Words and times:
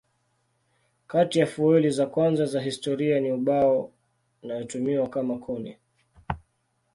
Kati 1.07 1.39
ya 1.39 1.45
fueli 1.45 1.89
za 1.91 2.05
kwanza 2.05 2.45
za 2.45 2.61
historia 2.61 3.19
ni 3.19 3.31
ubao 3.31 3.91
inayotumiwa 4.41 5.09
kama 5.09 5.37
kuni. 5.37 5.77